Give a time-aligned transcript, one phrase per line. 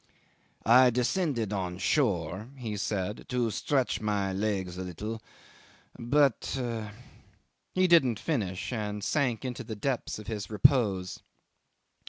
[0.65, 5.21] "I descended on shore," he said, "to stretch my legs a little,
[5.95, 6.59] but..."
[7.75, 11.19] He didn't finish, and sank into the depths of his repose.